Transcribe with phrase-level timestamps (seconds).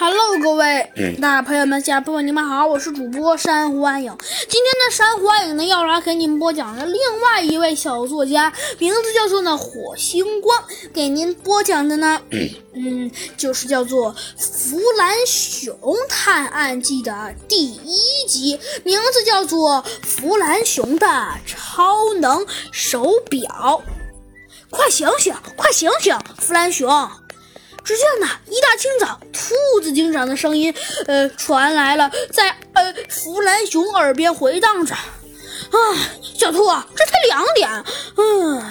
[0.00, 4.16] Hello，各位大朋友们、小朋友们，你们好，我是主播珊瑚暗影。
[4.48, 10.56] 今天呢，珊瑚暗影呢要来给你们播讲的另外一位小作家，名字叫做呢火星光，
[10.94, 12.22] 给您播讲的呢，
[12.74, 15.76] 嗯，就是叫做《弗兰熊
[16.08, 21.08] 探案记》的第一集，名字叫做《弗兰熊的
[21.44, 23.82] 超能手表》。
[24.70, 26.88] 快醒醒，快醒醒，弗兰熊！
[27.88, 30.74] 只见呢，一大清早，兔子警长的声音，
[31.06, 34.94] 呃，传来了，在呃弗兰熊耳边回荡着。
[34.94, 35.78] 啊，
[36.38, 37.84] 小兔，啊这才两点。
[38.18, 38.62] 嗯，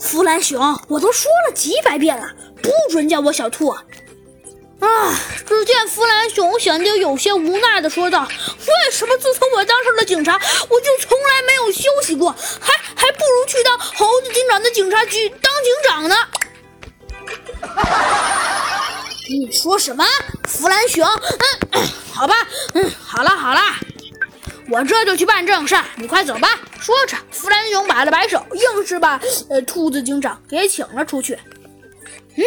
[0.00, 0.58] 弗兰熊，
[0.88, 2.26] 我都说了几百遍了，
[2.62, 3.68] 不准叫我小兔。
[3.68, 3.78] 啊，
[5.46, 10.32] 只见弗兰熊显得有些无奈的说道：“为什么自从我当上了警察，
[10.70, 12.34] 我就从来没有休息过？
[12.58, 16.16] 还还不如去当猴子警长的警察局当警长呢。”
[19.38, 20.04] 你说什么，
[20.46, 21.06] 弗兰熊？
[21.72, 21.82] 嗯，
[22.12, 22.34] 好吧，
[22.74, 23.60] 嗯，好了好了，
[24.68, 26.60] 我这就去办正事儿，你快走吧。
[26.80, 31.38] 说着，弗兰熊摆了摆手，硬是把呃兔子警长给请了出去。
[32.34, 32.42] 嗯，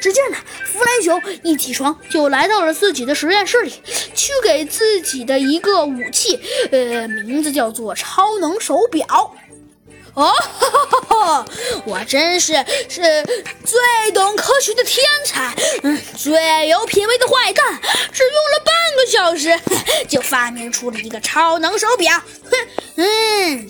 [0.00, 3.72] 只见呢，弗兰熊一起床就来到了自己的实验室里，
[4.14, 9.34] 去给自己的一个武器，呃，名字叫做超能手表。
[10.14, 10.34] 哦，
[11.86, 12.52] 我真是
[12.88, 13.00] 是
[13.64, 17.80] 最懂科学的天才，嗯，最有品味的坏蛋，
[18.12, 19.58] 只用了半个小时
[20.06, 22.12] 就发明出了一个超能手表。
[22.50, 22.58] 哼，
[22.96, 23.68] 嗯，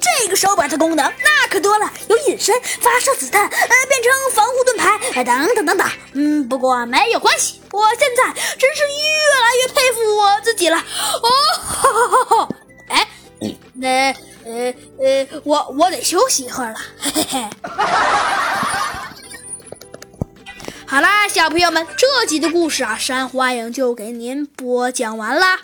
[0.00, 5.88] 这个手表的功能那可多了，有隐身、发射子弹、呃，变成防护盾牌，等等等等。
[6.14, 10.76] 嗯，不过没有关系，我现在真是越来越佩服我自己了。
[10.76, 11.30] 哦，
[11.62, 12.48] 哈哈哈哈
[12.88, 13.06] 哎，
[13.74, 14.12] 那。
[14.44, 17.48] 呃呃，我我得休息一会儿了，嘿嘿嘿。
[20.92, 25.58] 好啦，小朋友们，这集的故事啊，山花影就给您播讲完啦。